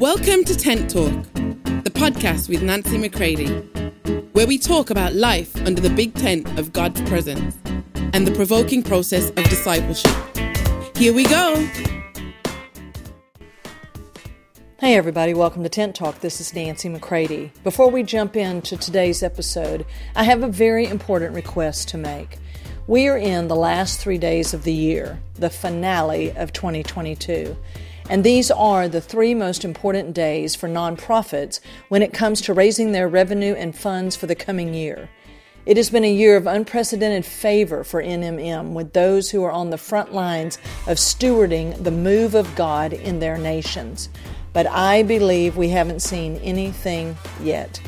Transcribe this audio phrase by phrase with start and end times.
[0.00, 3.46] Welcome to Tent Talk, the podcast with Nancy McCready,
[4.32, 7.56] where we talk about life under the big tent of God's presence
[8.12, 10.14] and the provoking process of discipleship.
[10.98, 11.66] Here we go.
[14.80, 16.20] Hey, everybody, welcome to Tent Talk.
[16.20, 17.50] This is Nancy McCready.
[17.64, 22.36] Before we jump into today's episode, I have a very important request to make.
[22.86, 27.56] We are in the last three days of the year, the finale of 2022.
[28.08, 32.92] And these are the three most important days for nonprofits when it comes to raising
[32.92, 35.08] their revenue and funds for the coming year.
[35.66, 39.70] It has been a year of unprecedented favor for NMM with those who are on
[39.70, 44.08] the front lines of stewarding the move of God in their nations.
[44.52, 47.80] But I believe we haven't seen anything yet.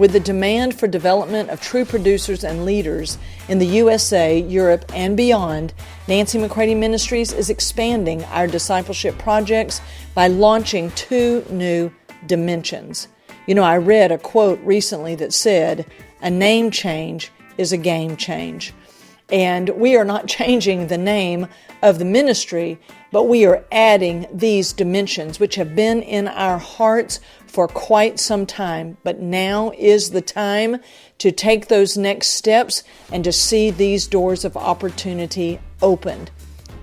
[0.00, 3.18] With the demand for development of true producers and leaders
[3.50, 5.74] in the USA, Europe, and beyond,
[6.08, 9.82] Nancy McCready Ministries is expanding our discipleship projects
[10.14, 11.92] by launching two new
[12.26, 13.08] dimensions.
[13.46, 15.84] You know, I read a quote recently that said,
[16.22, 18.72] A name change is a game change.
[19.28, 21.46] And we are not changing the name
[21.82, 22.80] of the ministry,
[23.12, 28.46] but we are adding these dimensions, which have been in our hearts for quite some
[28.46, 30.76] time, but now is the time
[31.18, 36.30] to take those next steps and to see these doors of opportunity opened.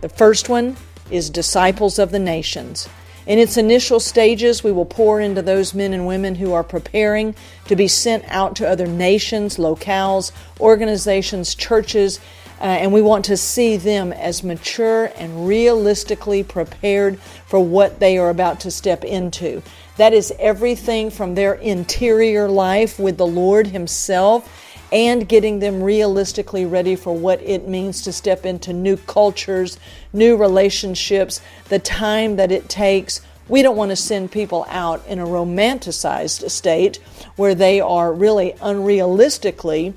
[0.01, 0.75] The first one
[1.09, 2.89] is Disciples of the Nations.
[3.25, 7.35] In its initial stages, we will pour into those men and women who are preparing
[7.65, 12.21] to be sent out to other nations, locales, organizations, churches,
[12.59, 18.17] uh, and we want to see them as mature and realistically prepared for what they
[18.17, 19.61] are about to step into.
[19.97, 24.49] That is everything from their interior life with the Lord Himself
[24.91, 29.77] and getting them realistically ready for what it means to step into new cultures,
[30.13, 33.21] new relationships, the time that it takes.
[33.49, 36.97] We don't want to send people out in a romanticized state
[37.35, 39.93] where they are really unrealistically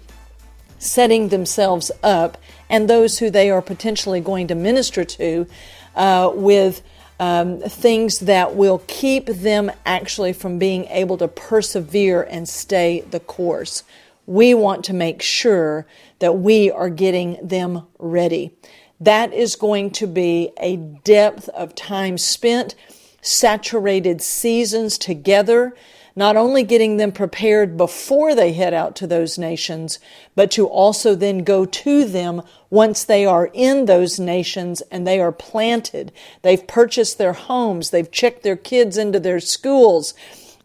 [0.81, 5.47] setting themselves up and those who they are potentially going to minister to
[5.95, 6.83] uh, with
[7.21, 13.21] um, things that will keep them actually from being able to persevere and stay the
[13.21, 13.85] course.
[14.27, 15.87] We want to make sure
[16.21, 18.57] that we are getting them ready.
[19.01, 22.75] That is going to be a depth of time spent,
[23.21, 25.75] saturated seasons together
[26.21, 29.99] not only getting them prepared before they head out to those nations,
[30.35, 35.19] but to also then go to them once they are in those nations and they
[35.19, 36.13] are planted.
[36.43, 40.13] They've purchased their homes, they've checked their kids into their schools.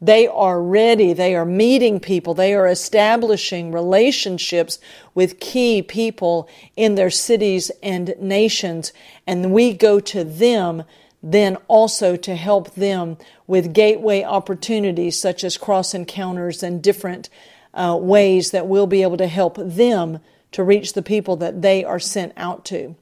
[0.02, 1.14] They are ready.
[1.14, 2.34] They are meeting people.
[2.34, 4.78] They are establishing relationships
[5.14, 8.92] with key people in their cities and nations.
[9.26, 10.84] And we go to them
[11.26, 17.30] then also to help them with gateway opportunities such as cross encounters and different
[17.74, 20.20] uh, ways that we'll be able to help them
[20.52, 22.96] to reach the people that they are sent out to.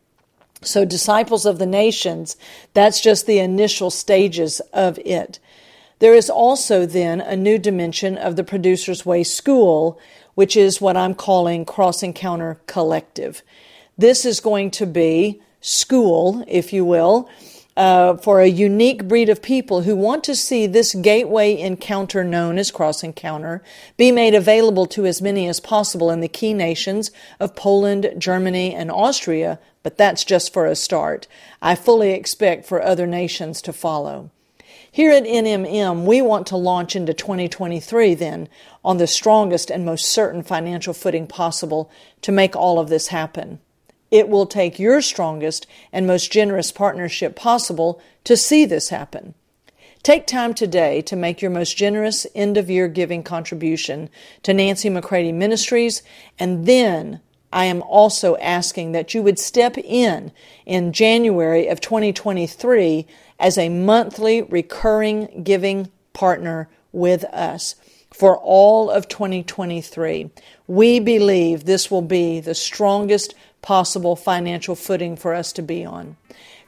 [0.61, 2.38] So, disciples of the nations,
[2.73, 5.40] that's just the initial stages of it.
[6.00, 10.00] There is also then a new dimension of the Producer's Way School,
[10.35, 13.41] which is what I'm calling Cross Encounter Collective.
[13.97, 17.29] This is going to be school, if you will,
[17.75, 22.57] uh, for a unique breed of people who want to see this gateway encounter known
[22.57, 23.63] as Cross Encounter
[23.97, 28.73] be made available to as many as possible in the key nations of Poland, Germany,
[28.73, 31.28] and Austria, but that's just for a start.
[31.61, 34.29] I fully expect for other nations to follow.
[34.91, 38.47] Here at NMM, we want to launch into 2023 then
[38.85, 41.90] on the strongest and most certain financial footing possible
[42.22, 43.59] to make all of this happen.
[44.13, 49.34] It will take your strongest and most generous partnership possible to see this happen.
[50.03, 54.12] Take time today to make your most generous end of year giving contribution
[54.44, 56.03] to Nancy McCready Ministries,
[56.38, 57.22] and then
[57.52, 60.31] I am also asking that you would step in
[60.68, 63.07] in January of 2023
[63.40, 67.73] as a monthly recurring giving partner with us
[68.14, 70.29] for all of 2023.
[70.67, 73.34] We believe this will be the strongest
[73.64, 76.16] possible financial footing for us to be on.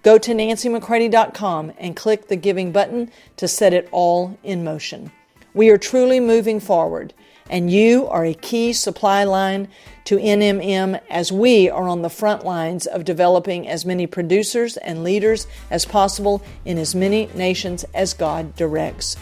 [0.01, 5.11] Go to nancymccready.com and click the giving button to set it all in motion.
[5.53, 7.13] We are truly moving forward,
[7.49, 9.67] and you are a key supply line
[10.05, 15.03] to NMM as we are on the front lines of developing as many producers and
[15.03, 19.17] leaders as possible in as many nations as God directs.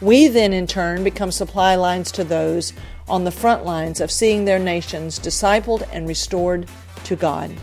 [0.00, 2.74] We then, in turn, become supply lines to those
[3.08, 6.68] on the front lines of seeing their nations discipled and restored
[7.06, 7.54] to God.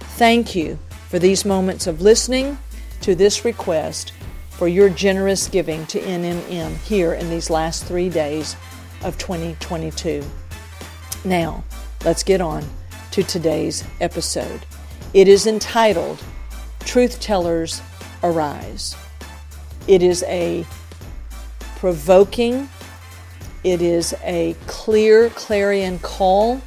[0.00, 0.78] Thank you
[1.08, 2.58] for these moments of listening
[3.02, 4.12] to this request
[4.50, 8.56] for your generous giving to NMM here in these last three days
[9.04, 10.24] of 2022.
[11.24, 11.62] Now,
[12.04, 12.64] let's get on
[13.12, 14.66] to today's episode.
[15.14, 16.22] It is entitled
[16.80, 17.80] Truth Tellers
[18.24, 18.96] Arise.
[19.86, 20.66] It is a
[21.76, 22.68] provoking,
[23.62, 26.60] it is a clear clarion call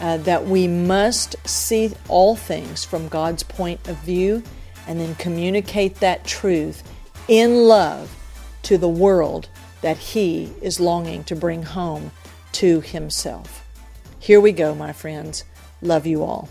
[0.00, 4.42] uh, that we must see all things from God's point of view
[4.86, 6.82] and then communicate that truth
[7.28, 8.14] in love
[8.62, 9.48] to the world
[9.82, 12.10] that He is longing to bring home
[12.52, 13.66] to Himself.
[14.18, 15.44] Here we go, my friends.
[15.82, 16.48] Love you all.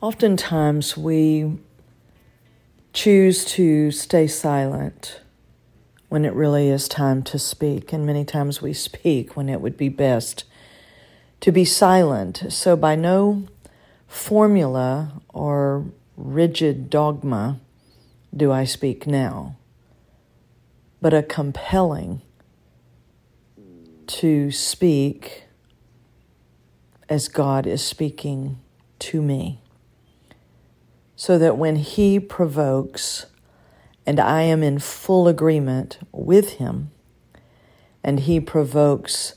[0.00, 1.58] Oftentimes we
[2.92, 5.20] choose to stay silent
[6.12, 9.78] when it really is time to speak, and many times we speak when it would
[9.78, 10.44] be best
[11.40, 12.44] to be silent.
[12.50, 13.46] So, by no
[14.06, 17.58] formula or rigid dogma
[18.36, 19.56] do I speak now,
[21.00, 22.20] but a compelling
[24.08, 25.44] to speak
[27.08, 28.58] as God is speaking
[28.98, 29.62] to me
[31.16, 33.24] so that when He provokes
[34.06, 36.90] and I am in full agreement with Him,
[38.02, 39.34] and He provokes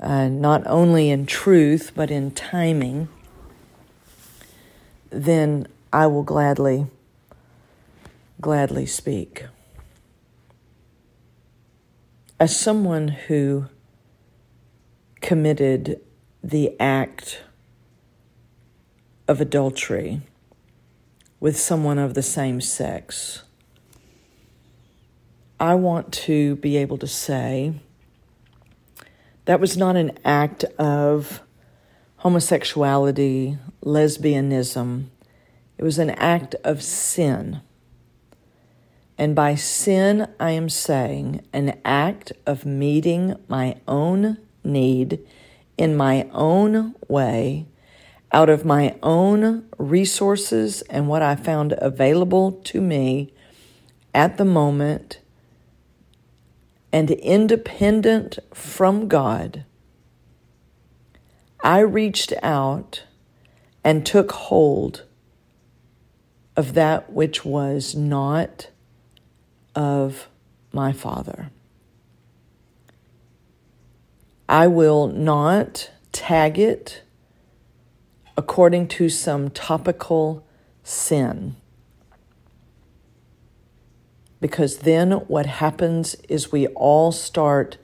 [0.00, 3.08] uh, not only in truth but in timing,
[5.10, 6.86] then I will gladly,
[8.40, 9.44] gladly speak.
[12.38, 13.66] As someone who
[15.22, 16.00] committed
[16.44, 17.42] the act
[19.26, 20.20] of adultery,
[21.40, 23.42] with someone of the same sex.
[25.58, 27.72] I want to be able to say
[29.46, 31.40] that was not an act of
[32.16, 35.06] homosexuality, lesbianism.
[35.78, 37.62] It was an act of sin.
[39.16, 45.20] And by sin, I am saying an act of meeting my own need
[45.78, 47.66] in my own way
[48.30, 53.32] out of my own resources and what I found available to me
[54.12, 55.20] at the moment
[56.96, 59.66] and independent from God,
[61.62, 63.02] I reached out
[63.84, 65.04] and took hold
[66.56, 68.70] of that which was not
[69.74, 70.28] of
[70.72, 71.50] my Father.
[74.48, 77.02] I will not tag it
[78.38, 80.46] according to some topical
[80.82, 81.56] sin.
[84.46, 87.78] Because then what happens is we all start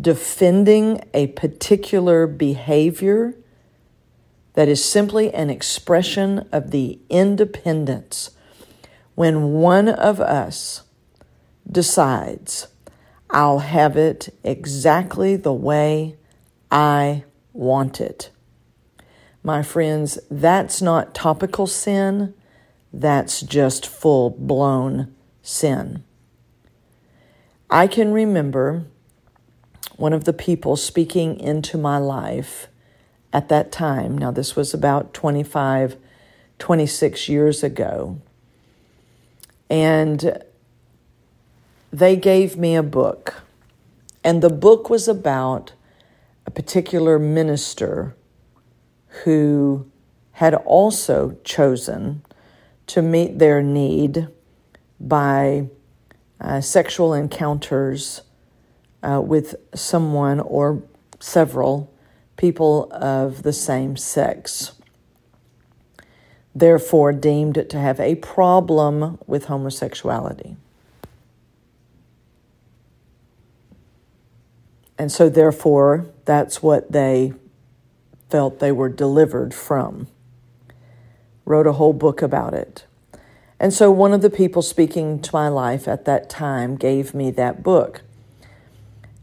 [0.00, 3.34] defending a particular behavior
[4.52, 8.30] that is simply an expression of the independence
[9.16, 10.84] when one of us
[11.68, 12.68] decides,
[13.28, 16.14] I'll have it exactly the way
[16.70, 18.30] I want it.
[19.42, 22.32] My friends, that's not topical sin,
[22.92, 26.04] that's just full blown sin.
[27.68, 28.84] I can remember
[29.96, 32.68] one of the people speaking into my life
[33.32, 34.16] at that time.
[34.16, 35.96] Now, this was about 25,
[36.58, 38.20] 26 years ago.
[39.68, 40.42] And
[41.92, 43.42] they gave me a book.
[44.24, 45.72] And the book was about
[46.46, 48.16] a particular minister
[49.24, 49.90] who
[50.32, 52.22] had also chosen
[52.86, 54.28] to meet their need
[55.00, 55.68] by
[56.40, 58.22] uh, sexual encounters
[59.02, 60.82] uh, with someone or
[61.18, 61.92] several
[62.36, 64.72] people of the same sex.
[66.54, 70.56] Therefore, deemed to have a problem with homosexuality.
[74.98, 77.32] And so, therefore, that's what they
[78.28, 80.08] felt they were delivered from.
[81.44, 82.84] Wrote a whole book about it.
[83.60, 87.30] And so one of the people speaking to my life at that time gave me
[87.32, 88.00] that book.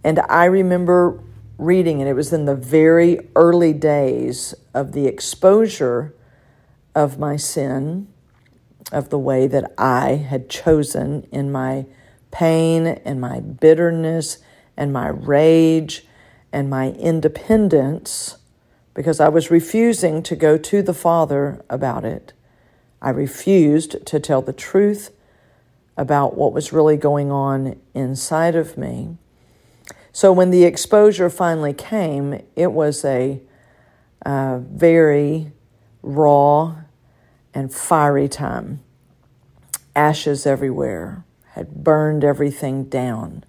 [0.03, 1.19] And I remember
[1.57, 2.07] reading it.
[2.07, 6.13] It was in the very early days of the exposure
[6.93, 8.07] of my sin,
[8.91, 11.87] of the way that I had chosen in my
[12.29, 14.37] pain and my bitterness
[14.77, 16.05] and my rage
[16.53, 18.37] and my independence
[18.93, 22.33] because I was refusing to go to the Father about it.
[23.01, 25.11] I refused to tell the truth
[25.95, 29.17] about what was really going on inside of me.
[30.11, 33.41] So when the exposure finally came, it was a
[34.25, 35.51] very
[36.01, 36.75] raw
[37.53, 38.81] and fiery time.
[39.95, 43.43] Ashes everywhere had burned everything down.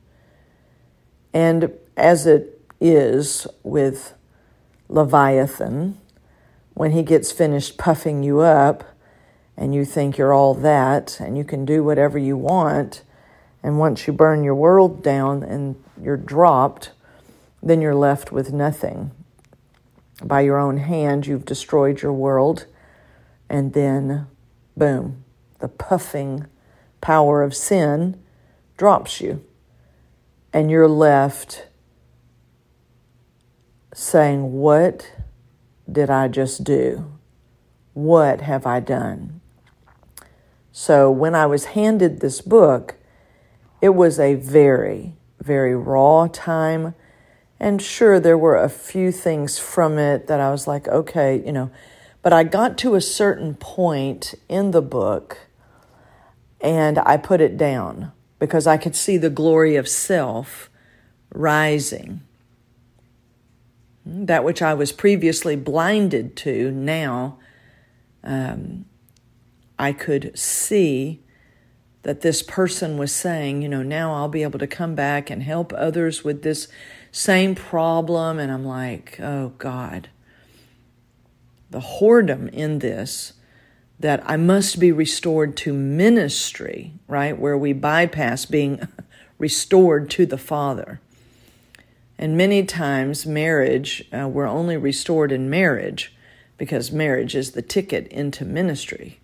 [1.35, 4.15] And as it is with
[4.89, 5.99] Leviathan,
[6.75, 8.85] when he gets finished puffing you up
[9.59, 13.03] and you think you're all that and you can do whatever you want,
[13.61, 16.93] and once you burn your world down and you're dropped,
[17.61, 19.11] then you're left with nothing.
[20.23, 22.67] By your own hand, you've destroyed your world,
[23.49, 24.29] and then,
[24.77, 25.25] boom,
[25.59, 26.47] the puffing
[27.01, 28.23] power of sin
[28.77, 29.45] drops you,
[30.53, 31.67] and you're left
[33.93, 35.13] saying, What
[35.91, 37.13] did I just do?
[37.95, 39.38] What have I done?
[40.81, 42.95] So, when I was handed this book,
[43.83, 46.95] it was a very, very raw time.
[47.59, 51.51] And sure, there were a few things from it that I was like, okay, you
[51.51, 51.73] know,
[52.23, 55.49] but I got to a certain point in the book
[56.61, 60.71] and I put it down because I could see the glory of self
[61.35, 62.21] rising.
[64.07, 67.41] That which I was previously blinded to, now
[68.23, 68.85] um,
[69.79, 71.21] I could see
[72.03, 75.43] that this person was saying, you know, now I'll be able to come back and
[75.43, 76.69] help others with this
[77.13, 78.39] same problem.
[78.39, 80.09] And I'm like, oh God,
[81.71, 83.35] the whoredom in this
[84.01, 87.39] that I must be restored to ministry, right?
[87.39, 88.87] Where we bypass being
[89.39, 91.01] restored to the Father.
[92.17, 96.15] And many times, marriage, uh, we're only restored in marriage
[96.57, 99.21] because marriage is the ticket into ministry.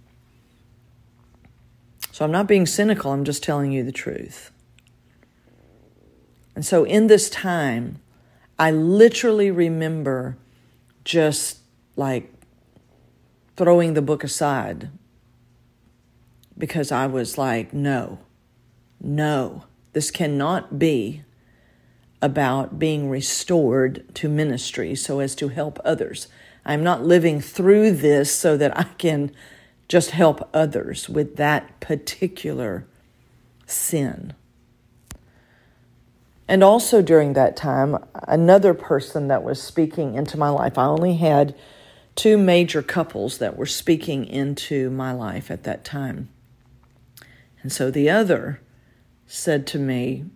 [2.14, 4.52] So I'm not being cynical, I'm just telling you the truth.
[6.54, 8.00] And so in this time,
[8.56, 10.37] I literally remember
[11.02, 11.59] just
[11.97, 12.33] like
[13.56, 14.90] throwing the book aside
[16.56, 18.21] because I was like, no,
[19.00, 21.25] no, this cannot be
[22.23, 26.28] about being restored to ministry so as to help others.
[26.64, 29.33] I'm not living through this so that I can
[29.88, 32.87] just help others with that particular
[33.67, 34.35] sin.
[36.47, 37.97] And also during that time,
[38.29, 41.55] another person that was speaking into my life, I only had
[42.14, 46.29] two major couples that were speaking into my life at that time.
[47.62, 48.61] And so the other
[49.26, 50.26] said to me,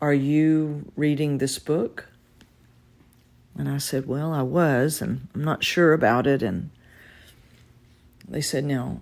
[0.00, 2.08] Are you reading this book?
[3.56, 6.42] And I said, Well, I was, and I'm not sure about it.
[6.42, 6.70] And
[8.28, 9.00] they said, Now,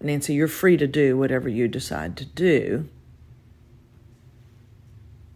[0.00, 2.88] Nancy, you're free to do whatever you decide to do.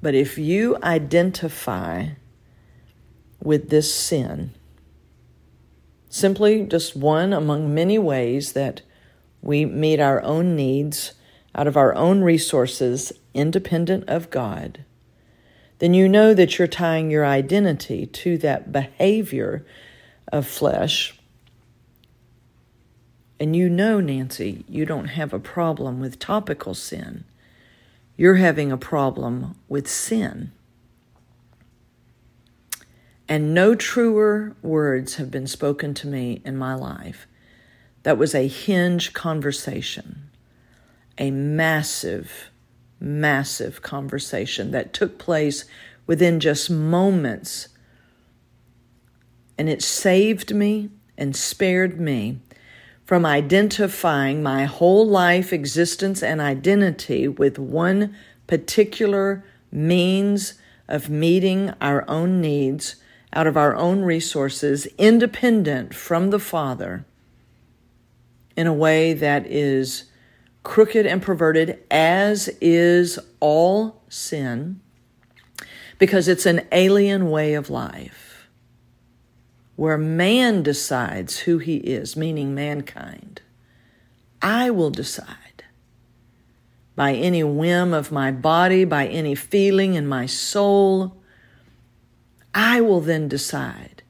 [0.03, 2.09] But if you identify
[3.47, 4.51] with this sin.
[6.09, 8.83] Simply just one among many ways that
[9.41, 11.13] we meet our own needs
[11.55, 14.85] out of our own resources, independent of God,
[15.79, 19.65] then you know that you're tying your identity to that behavior
[20.33, 21.16] of flesh.
[23.39, 27.25] And you know, Nancy, you don't have a problem with topical sin.
[28.17, 30.53] You're having a problem with sin.
[33.29, 37.27] And no truer words have been spoken to me in my life.
[38.05, 40.31] That was a hinge conversation,
[41.19, 42.51] a massive,
[43.01, 45.65] massive conversation that took place
[46.07, 47.69] within just moments.
[49.59, 52.39] And it saved me and spared me
[53.07, 58.15] from identifying my whole life, existence, and identity with one
[58.49, 60.55] particular means
[60.89, 62.97] of meeting our own needs
[63.33, 67.05] out of our own resources, independent from the Father,
[68.57, 70.11] in a way that is
[70.65, 74.81] crooked and perverted, as is all sin,
[75.99, 78.26] because it's an alien way of life
[79.77, 83.43] where man decides who he is, meaning mankind.
[84.43, 85.65] I will decide
[86.95, 91.17] by any whim of my body, by any feeling in my soul
[92.57, 94.03] I will then decide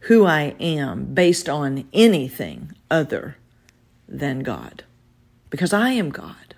[0.00, 3.36] who I am based on anything other
[4.08, 4.82] than God,
[5.50, 6.56] because I am God.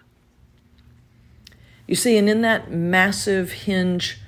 [1.86, 4.18] You see, and in that massive hinge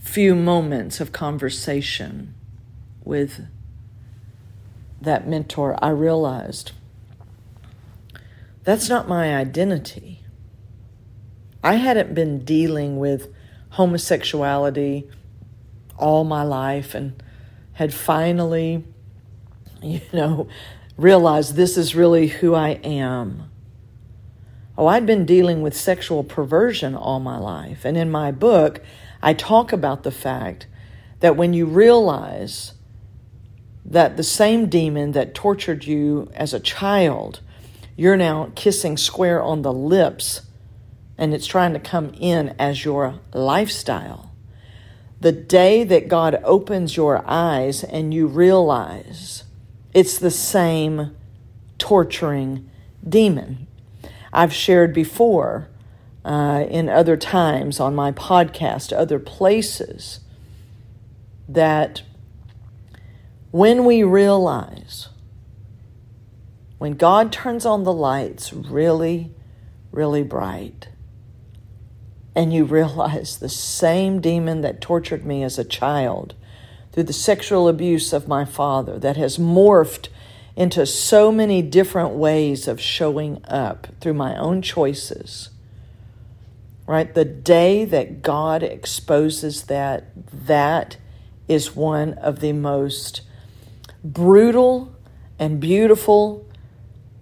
[0.00, 2.34] few moments of conversation
[3.04, 3.46] with
[5.00, 6.72] that mentor, I realized
[8.64, 10.20] that's not my identity.
[11.62, 13.32] I hadn't been dealing with
[13.70, 15.08] homosexuality
[15.96, 17.22] all my life and
[17.74, 18.84] had finally
[19.82, 20.48] you know,
[20.96, 23.50] realized this is really who I am.
[24.76, 27.84] Oh, I'd been dealing with sexual perversion all my life.
[27.84, 28.80] And in my book,
[29.22, 30.66] I talk about the fact
[31.20, 32.74] that when you realize
[33.88, 37.40] that the same demon that tortured you as a child,
[37.96, 40.42] you're now kissing square on the lips
[41.16, 44.30] and it's trying to come in as your lifestyle.
[45.20, 49.42] The day that God opens your eyes and you realize
[49.92, 51.16] it's the same
[51.78, 52.70] torturing
[53.08, 53.66] demon.
[54.32, 55.68] I've shared before
[56.24, 60.20] uh, in other times on my podcast, other places,
[61.48, 62.02] that
[63.50, 65.08] when we realize,
[66.78, 69.32] when God turns on the lights really,
[69.90, 70.88] really bright,
[72.34, 76.34] and you realize the same demon that tortured me as a child
[76.92, 80.08] through the sexual abuse of my father that has morphed
[80.54, 85.50] into so many different ways of showing up through my own choices.
[86.86, 87.14] Right?
[87.14, 90.06] The day that God exposes that,
[90.46, 90.96] that
[91.46, 93.22] is one of the most
[94.12, 94.94] brutal
[95.38, 96.46] and beautiful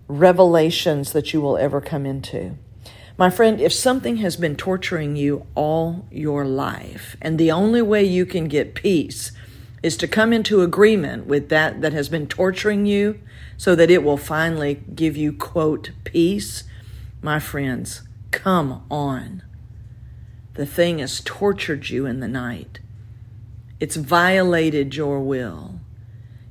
[0.09, 2.57] revelations that you will ever come into.
[3.19, 8.05] My friend, if something has been torturing you all your life, and the only way
[8.05, 9.33] you can get peace
[9.83, 13.19] is to come into agreement with that that has been torturing you
[13.57, 16.65] so that it will finally give you, quote, peace,
[17.21, 19.43] my friends, come on.
[20.55, 22.81] The thing has tortured you in the night.
[23.81, 25.76] It's violated your will.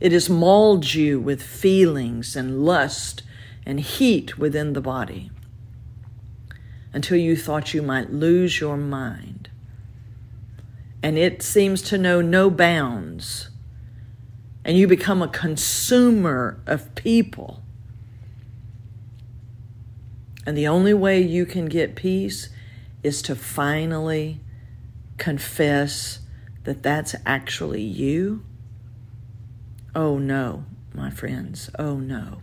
[0.06, 3.24] It has mauled you with feelings and lust
[3.66, 5.32] and heat within the body
[6.94, 9.50] until you thought you might lose your mind.
[11.02, 13.50] And it seems to know no bounds.
[14.64, 17.64] And you become a consumer of people.
[20.46, 22.50] And the only way you can get peace
[23.02, 24.40] is to finally
[25.18, 26.20] confess
[26.64, 28.46] that that's actually you
[29.96, 32.42] Oh no, my friends, oh no.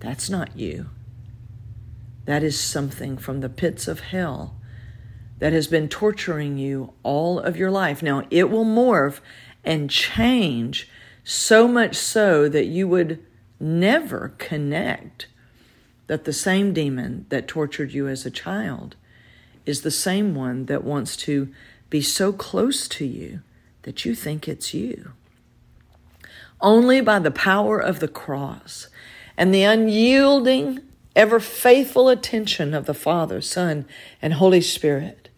[0.00, 0.88] That's not you.
[2.24, 4.56] That is something from the pits of hell
[5.40, 8.02] that has been torturing you all of your life.
[8.02, 9.20] Now, it will morph
[9.62, 10.88] and change
[11.22, 13.22] so much so that you would
[13.60, 15.26] never connect
[16.06, 18.96] that the same demon that tortured you as a child
[19.66, 21.52] is the same one that wants to
[21.90, 23.42] be so close to you
[23.82, 25.12] that you think it's you.
[26.62, 28.86] Only by the power of the cross
[29.36, 30.80] and the unyielding,
[31.16, 33.84] ever faithful attention of the Father, Son,
[34.22, 35.28] and Holy Spirit,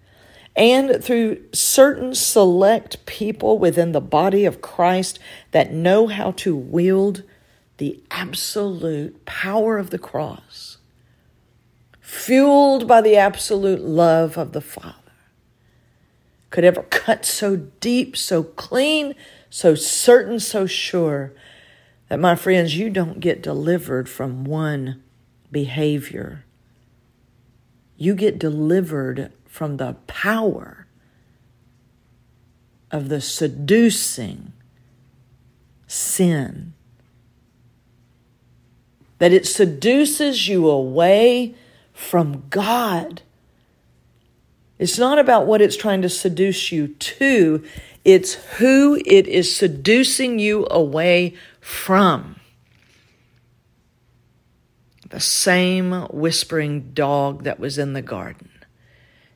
[0.55, 5.19] and through certain select people within the body of Christ
[5.51, 7.23] that know how to wield
[7.79, 10.79] the absolute power of the cross,
[12.01, 14.95] fueled by the absolute love of the Father,
[16.51, 19.15] could ever cut so deep, so clean,
[19.55, 21.33] so certain, so sure
[22.09, 25.01] that, my friends, you don't get delivered from one
[25.53, 26.45] behavior.
[27.97, 30.89] You get delivered from the power
[32.91, 34.53] of the seducing
[35.87, 36.73] sin.
[39.19, 41.55] That it seduces you away
[41.93, 43.23] from God.
[44.79, 47.65] It's not about what it's trying to seduce you to,
[48.05, 52.37] it's who it is seducing you away from.
[55.09, 58.51] The same whispering dog that was in the garden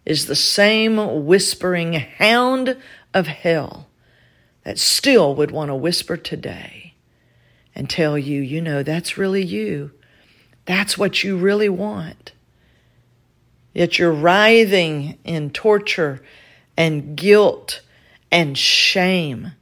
[0.05, 2.77] is the same whispering hound
[3.15, 3.89] of hell
[4.65, 6.95] that still would want to whisper today
[7.75, 9.93] and tell you, you know, that's really you.
[10.65, 12.33] That's what you really want.
[13.79, 16.21] Yet you're writhing in torture
[16.77, 17.81] and guilt
[18.29, 19.53] and shame.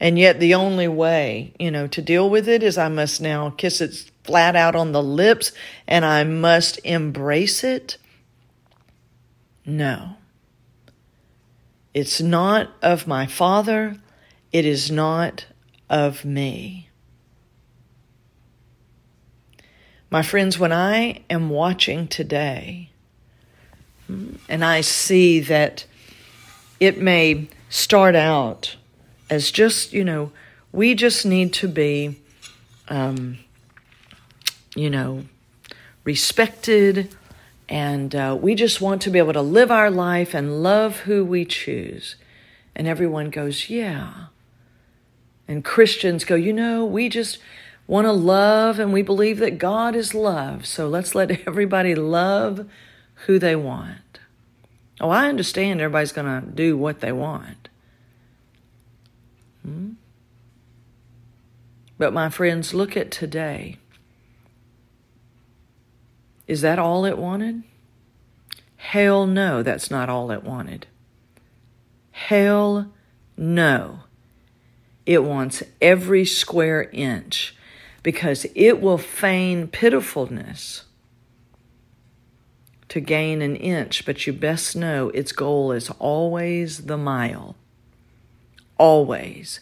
[0.00, 3.50] And yet, the only way, you know, to deal with it is I must now
[3.50, 5.52] kiss it flat out on the lips
[5.86, 7.98] and I must embrace it.
[9.64, 10.16] No.
[11.94, 14.00] It's not of my Father,
[14.50, 15.46] it is not
[15.88, 16.88] of me.
[20.10, 22.90] My friends, when I am watching today
[24.08, 25.84] and I see that
[26.78, 28.76] it may start out
[29.28, 30.32] as just, you know,
[30.72, 32.20] we just need to be,
[32.88, 33.38] um,
[34.74, 35.24] you know,
[36.04, 37.14] respected
[37.68, 41.24] and uh, we just want to be able to live our life and love who
[41.24, 42.16] we choose.
[42.76, 44.26] And everyone goes, yeah.
[45.48, 47.38] And Christians go, you know, we just
[47.86, 50.66] want to love and we believe that God is love.
[50.66, 52.68] So let's let everybody love
[53.24, 54.20] who they want.
[55.00, 57.68] Oh, I understand everybody's going to do what they want.
[59.62, 59.92] Hmm?
[61.98, 63.78] But my friends, look at today.
[66.46, 67.62] Is that all it wanted?
[68.76, 70.86] Hell no, that's not all it wanted.
[72.12, 72.92] Hell
[73.36, 74.00] no.
[75.04, 77.54] It wants every square inch
[78.02, 80.84] because it will feign pitifulness
[82.96, 87.54] to gain an inch, but you best know its goal is always the mile.
[88.78, 89.60] Always.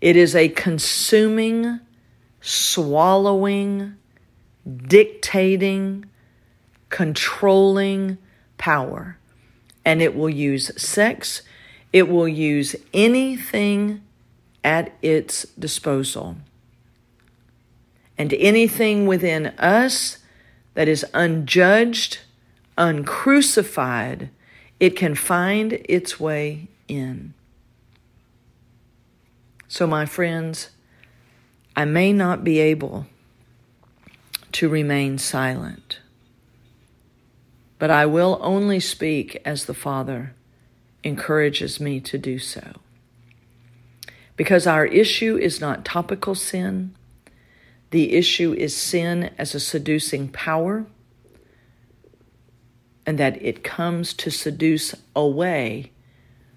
[0.00, 1.80] It is a consuming,
[2.40, 3.96] swallowing,
[4.64, 6.04] dictating,
[6.88, 8.16] controlling
[8.58, 9.18] power.
[9.84, 11.42] And it will use sex,
[11.92, 14.02] it will use anything
[14.62, 16.36] at its disposal.
[18.16, 20.18] And anything within us
[20.74, 22.20] that is unjudged,
[22.78, 24.30] uncrucified,
[24.80, 27.34] it can find its way in.
[29.66, 30.70] So, my friends,
[31.76, 33.06] I may not be able
[34.52, 35.98] to remain silent,
[37.78, 40.34] but I will only speak as the Father
[41.04, 42.80] encourages me to do so.
[44.36, 46.94] Because our issue is not topical sin,
[47.90, 50.86] the issue is sin as a seducing power,
[53.08, 55.90] and that it comes to seduce away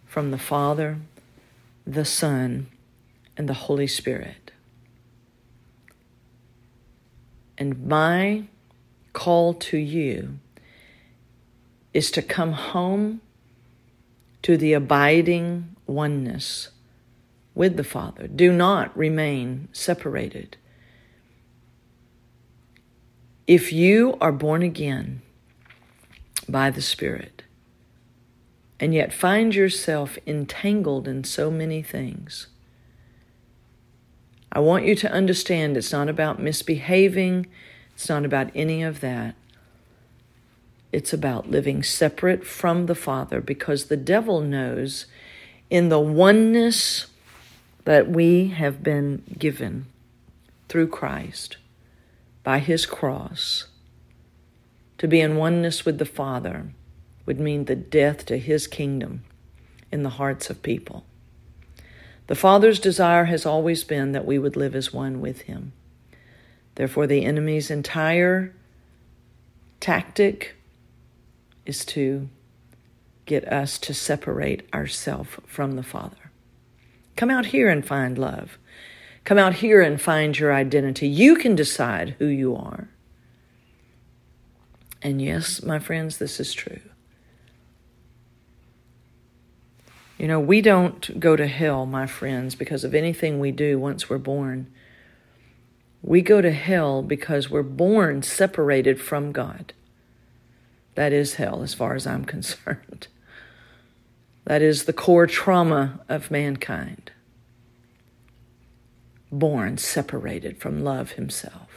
[0.05, 0.97] from the Father,
[1.87, 2.67] the Son,
[3.37, 4.51] and the Holy Spirit.
[7.57, 8.43] And my
[9.13, 10.39] call to you
[11.93, 13.21] is to come home
[14.41, 16.67] to the abiding oneness
[17.55, 18.27] with the Father.
[18.27, 20.57] Do not remain separated.
[23.47, 25.21] If you are born again
[26.47, 27.43] by the Spirit
[28.80, 32.47] and yet find yourself entangled in so many things,
[34.51, 37.47] I want you to understand it's not about misbehaving,
[37.93, 39.36] it's not about any of that.
[40.91, 45.06] It's about living separate from the Father because the devil knows
[45.69, 47.08] in the oneness
[47.86, 49.86] that we have been given
[50.67, 51.58] through Christ
[52.43, 53.67] by his cross.
[55.01, 56.73] To be in oneness with the Father
[57.25, 59.23] would mean the death to his kingdom
[59.91, 61.05] in the hearts of people.
[62.27, 65.73] The Father's desire has always been that we would live as one with him.
[66.75, 68.53] Therefore, the enemy's entire
[69.79, 70.55] tactic
[71.65, 72.29] is to
[73.25, 76.29] get us to separate ourselves from the Father.
[77.15, 78.59] Come out here and find love.
[79.23, 81.07] Come out here and find your identity.
[81.07, 82.87] You can decide who you are.
[85.01, 86.81] And yes, my friends, this is true.
[90.17, 94.07] You know, we don't go to hell, my friends, because of anything we do once
[94.07, 94.71] we're born.
[96.03, 99.73] We go to hell because we're born separated from God.
[100.93, 103.07] That is hell, as far as I'm concerned.
[104.45, 107.11] That is the core trauma of mankind.
[109.31, 111.70] Born separated from love himself.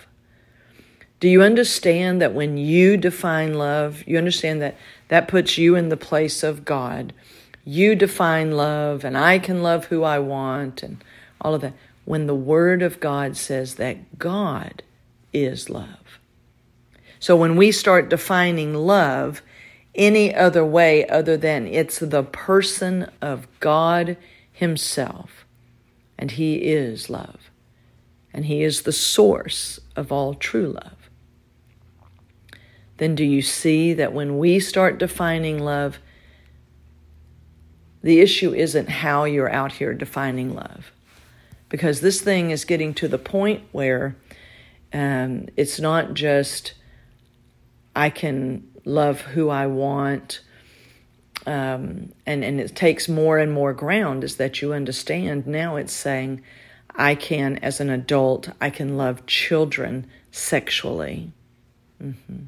[1.24, 4.76] Do you understand that when you define love, you understand that
[5.08, 7.14] that puts you in the place of God?
[7.64, 11.02] You define love, and I can love who I want, and
[11.40, 11.72] all of that.
[12.04, 14.82] When the Word of God says that God
[15.32, 16.20] is love.
[17.18, 19.40] So when we start defining love
[19.94, 24.18] any other way other than it's the person of God
[24.52, 25.46] Himself,
[26.18, 27.50] and He is love,
[28.30, 31.03] and He is the source of all true love,
[32.96, 35.98] then do you see that when we start defining love,
[38.02, 40.92] the issue isn't how you're out here defining love?
[41.68, 44.16] Because this thing is getting to the point where
[44.92, 46.74] um, it's not just
[47.96, 50.40] I can love who I want.
[51.46, 55.92] Um, and, and it takes more and more ground is that you understand now it's
[55.92, 56.42] saying
[56.94, 61.33] I can, as an adult, I can love children sexually.
[62.02, 62.44] Mm-hmm.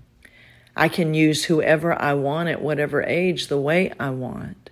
[0.76, 4.70] I can use whoever I want at whatever age the way I want.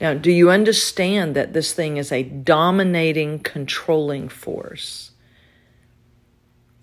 [0.00, 5.10] Now, do you understand that this thing is a dominating, controlling force?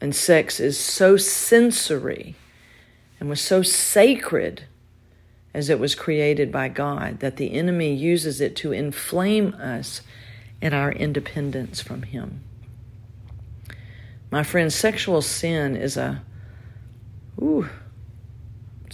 [0.01, 2.35] And sex is so sensory
[3.19, 4.63] and was so sacred
[5.53, 10.01] as it was created by God that the enemy uses it to inflame us
[10.61, 12.43] in our independence from Him.
[14.31, 16.23] My friend, sexual sin is a,
[17.39, 17.69] ooh,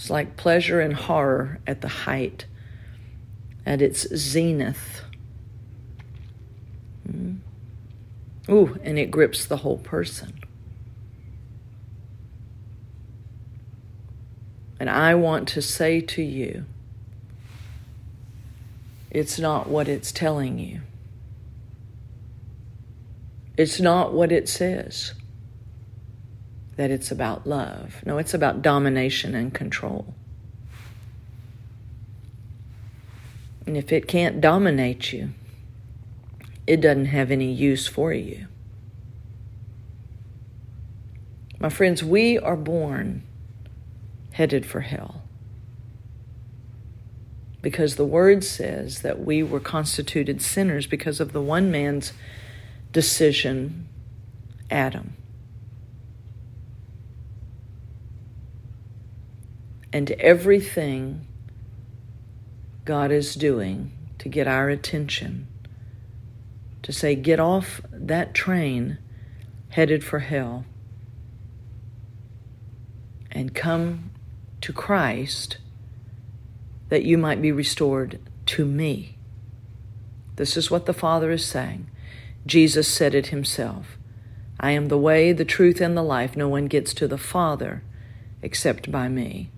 [0.00, 2.46] it's like pleasure and horror at the height,
[3.66, 5.02] at its zenith.
[7.06, 7.40] Mm.
[8.48, 10.40] Ooh, and it grips the whole person.
[14.80, 16.64] And I want to say to you,
[19.10, 20.80] it's not what it's telling you.
[23.58, 25.12] It's not what it says
[26.80, 28.02] that it's about love.
[28.06, 30.14] No, it's about domination and control.
[33.66, 35.34] And if it can't dominate you,
[36.66, 38.46] it doesn't have any use for you.
[41.58, 43.24] My friends, we are born
[44.32, 45.24] headed for hell.
[47.60, 52.14] Because the word says that we were constituted sinners because of the one man's
[52.90, 53.86] decision,
[54.70, 55.18] Adam.
[59.92, 61.26] And everything
[62.84, 65.48] God is doing to get our attention,
[66.82, 68.98] to say, get off that train
[69.70, 70.64] headed for hell
[73.32, 74.10] and come
[74.60, 75.58] to Christ
[76.88, 79.16] that you might be restored to me.
[80.36, 81.88] This is what the Father is saying.
[82.46, 83.96] Jesus said it himself
[84.58, 86.36] I am the way, the truth, and the life.
[86.36, 87.82] No one gets to the Father
[88.42, 89.50] except by me.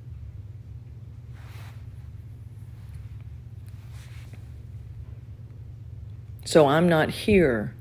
[6.52, 7.74] So I'm not here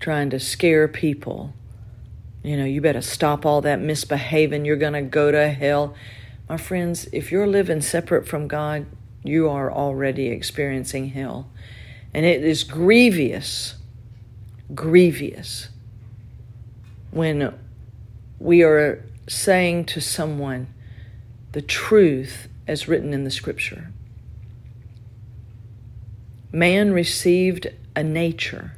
[0.00, 1.52] trying to scare people.
[2.42, 4.64] You know, you better stop all that misbehaving.
[4.64, 5.94] You're going to go to hell.
[6.48, 8.86] My friends, if you're living separate from God,
[9.22, 11.50] you are already experiencing hell.
[12.14, 13.74] And it is grievous,
[14.74, 15.68] grievous
[17.10, 17.54] when
[18.38, 20.72] we are saying to someone
[21.52, 23.92] the truth as written in the scripture.
[26.50, 28.72] Man received a nature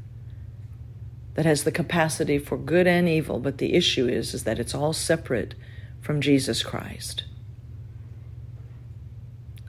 [1.34, 4.74] that has the capacity for good and evil, but the issue is, is that it's
[4.74, 5.54] all separate
[6.00, 7.24] from Jesus Christ.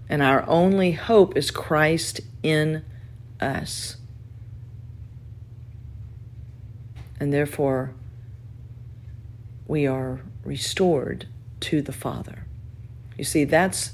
[0.10, 2.84] And our only hope is Christ in
[3.40, 3.98] us.
[7.20, 7.94] And therefore,
[9.68, 11.28] we are restored
[11.62, 12.46] to the Father.
[13.18, 13.92] You see, that's,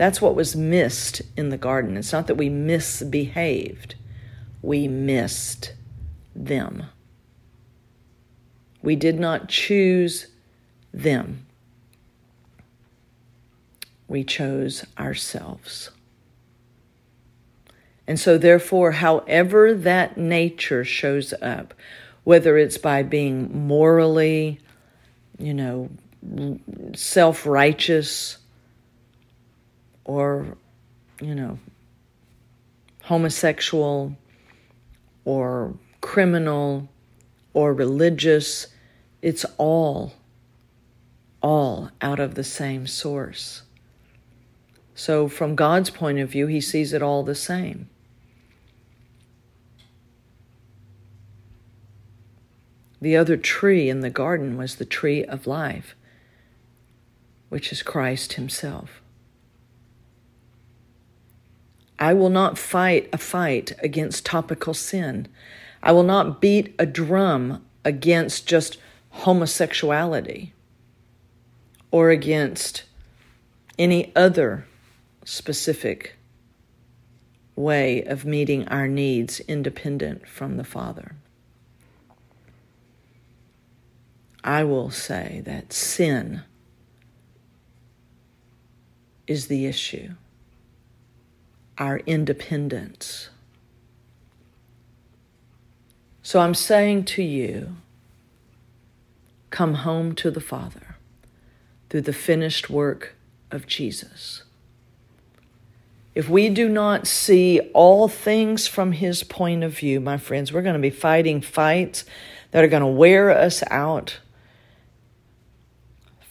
[0.00, 1.98] that's what was missed in the garden.
[1.98, 3.96] It's not that we misbehaved,
[4.62, 5.74] we missed
[6.34, 6.86] them.
[8.80, 10.28] We did not choose
[10.90, 11.44] them.
[14.08, 15.90] We chose ourselves.
[18.06, 21.74] And so, therefore, however that nature shows up,
[22.24, 24.60] whether it's by being morally,
[25.38, 25.90] you know,
[26.94, 28.38] self righteous,
[30.10, 30.56] or,
[31.20, 31.56] you know,
[33.04, 34.16] homosexual,
[35.24, 36.88] or criminal,
[37.54, 38.66] or religious,
[39.22, 40.14] it's all,
[41.40, 43.62] all out of the same source.
[44.96, 47.88] So, from God's point of view, He sees it all the same.
[53.00, 55.94] The other tree in the garden was the tree of life,
[57.48, 59.00] which is Christ Himself.
[62.00, 65.28] I will not fight a fight against topical sin.
[65.82, 68.78] I will not beat a drum against just
[69.10, 70.54] homosexuality
[71.90, 72.84] or against
[73.78, 74.66] any other
[75.24, 76.16] specific
[77.54, 81.16] way of meeting our needs independent from the Father.
[84.42, 86.42] I will say that sin
[89.26, 90.14] is the issue,
[91.80, 93.30] our independence.
[96.22, 97.76] So I'm saying to you,
[99.50, 100.94] come home to the Father
[101.88, 103.16] through the finished work
[103.50, 104.44] of Jesus.
[106.14, 110.62] If we do not see all things from his point of view, my friends, we're
[110.62, 112.04] going to be fighting fights
[112.52, 114.20] that are going to wear us out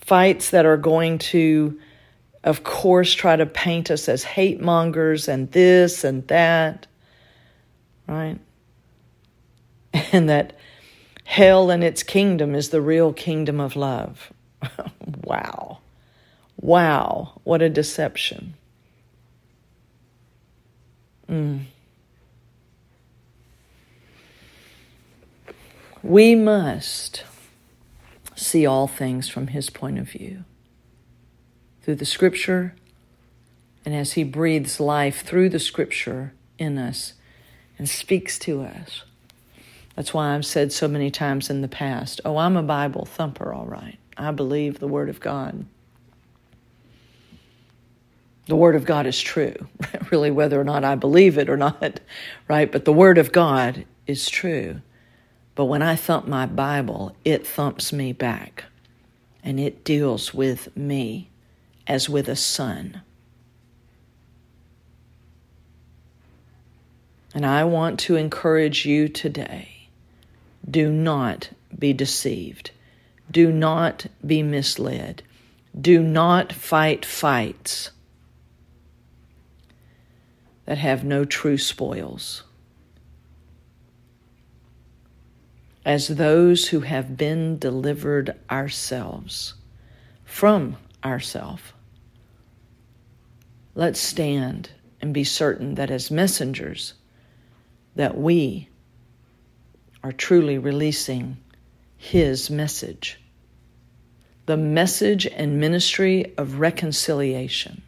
[0.10, 1.80] fights that are going to,
[2.44, 6.88] of course, try to paint us as hate mongers and this and that,
[8.08, 8.40] right?
[10.12, 10.56] And that
[11.24, 14.32] hell and its kingdom is the real kingdom of love.
[15.24, 15.80] wow.
[16.60, 17.40] Wow.
[17.44, 18.54] What a deception.
[21.30, 21.66] Mm.
[26.02, 27.24] We must
[28.36, 30.46] see all things from His point of view.
[31.82, 32.76] Through the Scripture,
[33.86, 37.14] and as He breathes life through the Scripture in us
[37.78, 39.04] and speaks to us.
[39.96, 43.54] That's why I've said so many times in the past oh, I'm a Bible thumper,
[43.54, 43.98] all right.
[44.18, 45.66] I believe the Word of God.
[48.48, 49.56] The Word of God is true,
[50.12, 52.00] really, whether or not I believe it or not,
[52.48, 52.72] right?
[52.72, 54.82] But the Word of God is true.
[55.56, 58.66] But when I thump my Bible, it thumps me back
[59.44, 61.29] and it deals with me
[61.90, 63.02] as with a son.
[67.34, 69.90] And I want to encourage you today
[70.70, 72.72] do not be deceived,
[73.30, 75.24] do not be misled,
[75.80, 77.92] do not fight fights
[80.66, 82.44] that have no true spoils.
[85.90, 89.56] as those who have been delivered ourselves
[90.24, 91.74] from ourself.
[93.80, 96.96] Let's stand and be certain that as messengers
[97.96, 98.68] that we
[100.04, 101.38] are truly releasing
[101.96, 103.22] his message.
[104.48, 107.82] The message and ministry of reconciliation.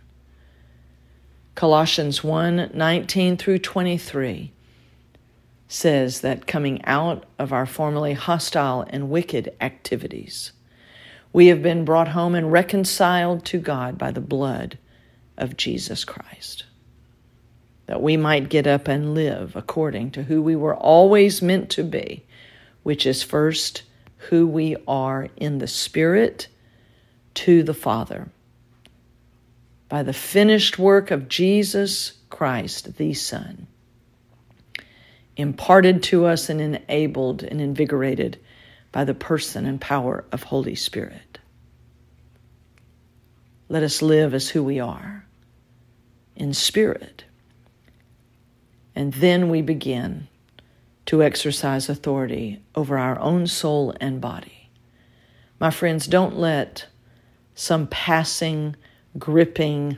[1.56, 4.54] Colossians 1 19 through 23
[5.68, 10.54] says that coming out of our formerly hostile and wicked activities,
[11.34, 14.78] we have been brought home and reconciled to God by the blood
[15.38, 16.66] of Jesus Christ.
[17.88, 21.84] That we might get up and live according to who we were always meant to
[21.84, 22.26] be,
[22.84, 23.84] which is first
[24.30, 26.48] who we are in the Spirit
[27.34, 28.30] to the Father.
[29.90, 33.68] By the finished work of Jesus Christ, the Son
[35.36, 38.40] imparted to us and enabled and invigorated
[38.92, 41.31] by the person and power of Holy Spirit.
[43.72, 45.26] Let us live as who we are
[46.36, 47.24] in spirit.
[48.94, 50.28] And then we begin
[51.06, 54.70] to exercise authority over our own soul and body.
[55.58, 56.88] My friends, don't let
[57.56, 58.76] some passing,
[59.18, 59.98] gripping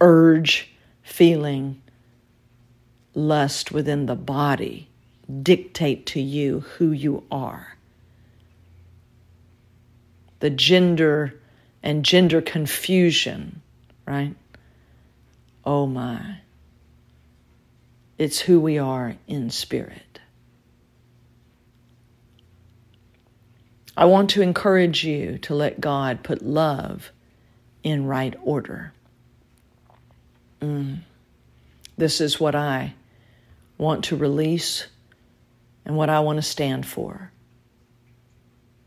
[0.00, 0.72] urge,
[1.02, 1.82] feeling
[3.12, 4.88] lust within the body
[5.42, 7.76] dictate to you who you are.
[10.40, 11.38] The gender
[11.88, 13.62] and gender confusion,
[14.06, 14.34] right?
[15.64, 16.40] Oh my.
[18.18, 20.20] It's who we are in spirit.
[23.96, 27.10] I want to encourage you to let God put love
[27.82, 28.92] in right order.
[30.60, 30.98] Mm.
[31.96, 32.92] This is what I
[33.78, 34.88] want to release
[35.86, 37.32] and what I want to stand for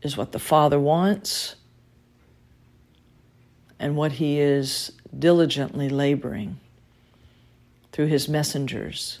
[0.02, 1.56] is what the Father wants
[3.82, 6.58] and what He is diligently laboring
[7.90, 9.20] through His messengers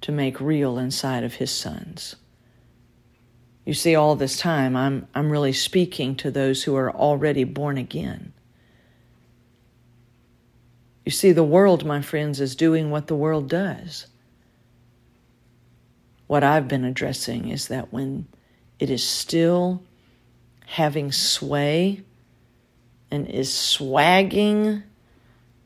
[0.00, 2.16] to make real inside of His sons.
[3.66, 7.78] You see, all this time, I'm, I'm really speaking to those who are already born
[7.78, 8.32] again.
[11.04, 14.06] You see, the world, my friends, is doing what the world does.
[16.26, 18.26] What I've been addressing is that when
[18.78, 19.82] it is still
[20.66, 22.02] having sway
[23.12, 24.82] and is swagging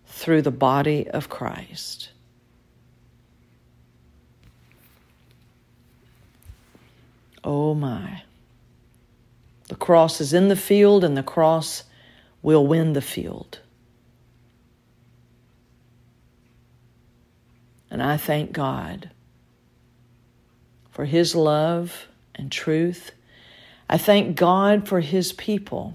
[0.04, 2.08] through the body of Christ.
[7.44, 8.22] Oh my.
[9.68, 11.84] The cross is in the field, and the cross
[12.42, 13.60] will win the field.
[17.88, 19.10] And I thank God
[20.90, 23.12] for His love and truth.
[23.88, 25.94] I thank God for His people,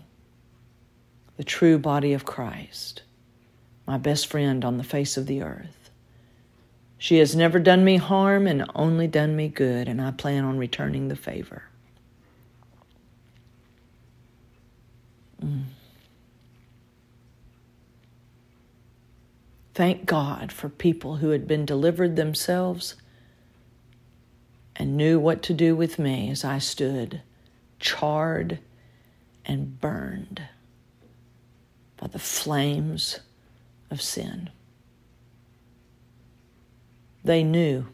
[1.42, 3.02] the true body of Christ,
[3.88, 5.90] my best friend on the face of the earth.
[7.00, 10.60] She has never done me harm and only done me good, and I plan on
[10.60, 11.64] returning the favor.
[15.44, 15.64] Mm.
[19.74, 22.98] Thank God for people who had been delivered themselves
[24.76, 27.24] and knew what to do with me as I stood
[27.80, 28.60] charred
[29.44, 30.44] and burned
[32.02, 33.22] by the flames
[33.90, 34.50] of sin.
[37.24, 37.88] They knew.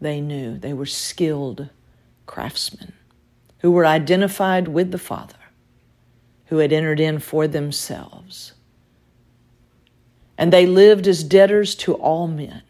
[0.00, 0.58] They knew.
[0.58, 1.70] They were skilled
[2.26, 2.92] craftsmen
[3.60, 5.34] who were identified with the Father,
[6.46, 8.52] who had entered in for themselves
[10.38, 12.62] and they lived as debtors to all men.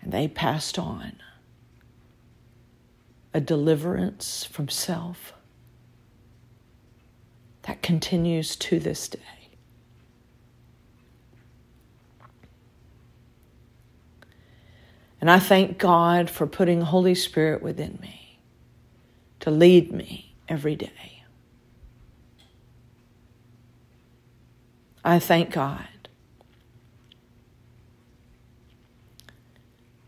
[0.00, 1.20] And they passed on
[3.34, 5.32] a deliverance from self
[7.66, 9.20] that continues to this day.
[15.20, 18.38] And I thank God for putting Holy Spirit within me
[19.40, 21.24] to lead me every day.
[25.04, 25.88] I thank God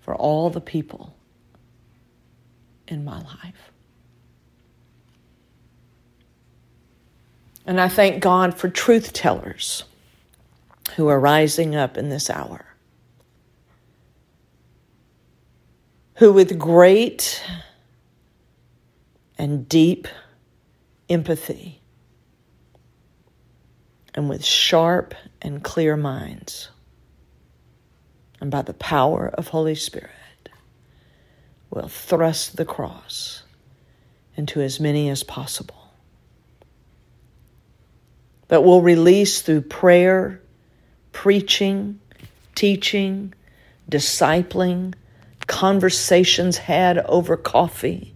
[0.00, 1.16] for all the people
[2.86, 3.72] in my life.
[7.68, 9.84] And I thank God for truth tellers
[10.96, 12.64] who are rising up in this hour,
[16.14, 17.44] who with great
[19.36, 20.08] and deep
[21.10, 21.82] empathy
[24.14, 26.70] and with sharp and clear minds
[28.40, 30.48] and by the power of Holy Spirit
[31.68, 33.42] will thrust the cross
[34.36, 35.77] into as many as possible.
[38.48, 40.40] That will release through prayer,
[41.12, 42.00] preaching,
[42.54, 43.34] teaching,
[43.90, 44.94] discipling,
[45.46, 48.14] conversations had over coffee,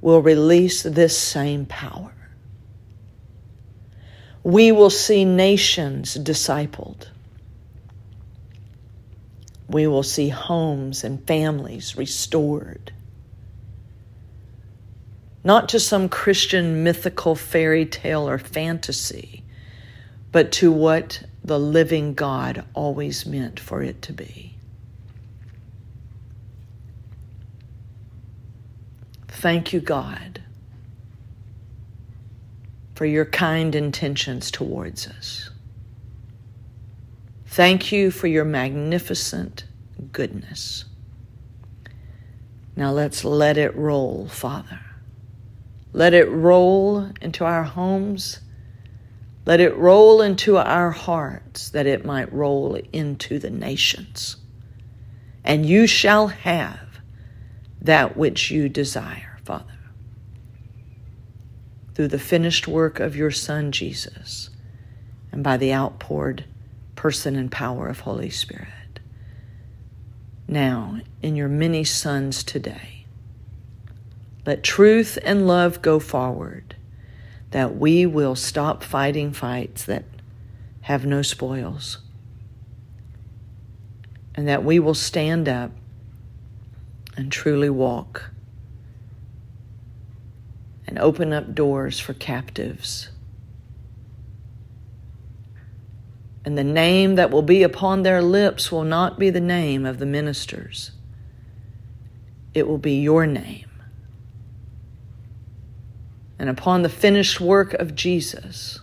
[0.00, 2.14] will release this same power.
[4.42, 7.08] We will see nations discipled
[9.68, 12.92] we will see homes and families restored.
[15.48, 19.42] Not to some Christian mythical fairy tale or fantasy,
[20.30, 24.54] but to what the living God always meant for it to be.
[29.28, 30.42] Thank you, God,
[32.94, 35.48] for your kind intentions towards us.
[37.46, 39.64] Thank you for your magnificent
[40.12, 40.84] goodness.
[42.76, 44.80] Now let's let it roll, Father.
[45.98, 48.38] Let it roll into our homes.
[49.44, 54.36] Let it roll into our hearts that it might roll into the nations.
[55.42, 57.00] And you shall have
[57.82, 59.76] that which you desire, Father.
[61.96, 64.50] Through the finished work of your Son, Jesus,
[65.32, 66.44] and by the outpoured
[66.94, 69.00] person and power of Holy Spirit.
[70.46, 72.97] Now, in your many sons today,
[74.48, 76.74] let truth and love go forward,
[77.50, 80.04] that we will stop fighting fights that
[80.80, 81.98] have no spoils,
[84.34, 85.70] and that we will stand up
[87.14, 88.30] and truly walk
[90.86, 93.10] and open up doors for captives.
[96.46, 99.98] And the name that will be upon their lips will not be the name of
[99.98, 100.92] the ministers,
[102.54, 103.67] it will be your name.
[106.38, 108.80] And upon the finished work of Jesus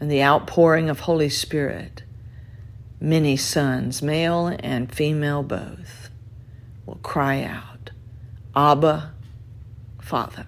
[0.00, 2.02] and the outpouring of Holy Spirit,
[3.00, 6.10] many sons, male and female both,
[6.84, 7.90] will cry out,
[8.54, 9.14] Abba,
[10.00, 10.46] Father.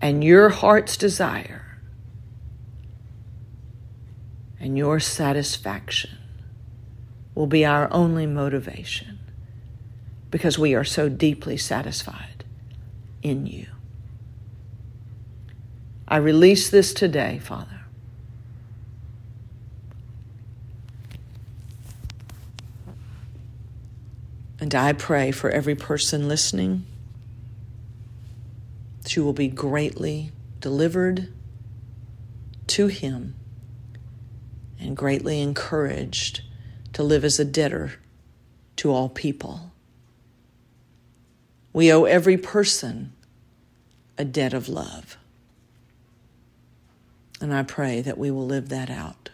[0.00, 1.64] And your heart's desire
[4.60, 6.18] and your satisfaction
[7.34, 9.18] will be our only motivation
[10.34, 12.42] because we are so deeply satisfied
[13.22, 13.68] in you.
[16.08, 17.82] I release this today, Father.
[24.58, 26.84] And I pray for every person listening
[29.04, 31.32] that you will be greatly delivered
[32.66, 33.36] to Him
[34.80, 36.40] and greatly encouraged
[36.92, 38.00] to live as a debtor
[38.74, 39.70] to all people.
[41.74, 43.12] We owe every person
[44.16, 45.18] a debt of love.
[47.40, 49.30] And I pray that we will live that out.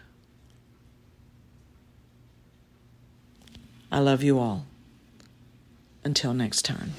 [3.91, 4.65] I love you all.
[6.03, 6.93] Until next time.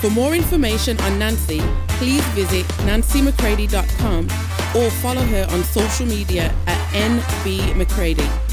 [0.00, 1.58] For more information on Nancy,
[1.88, 4.26] please visit nancymccready.com
[4.76, 8.45] or follow her on social media at NB McCready.